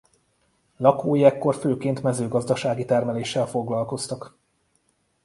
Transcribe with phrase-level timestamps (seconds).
[0.77, 4.35] Lakói ekkor főként mezőgazdasági termeléssel foglalkoztak.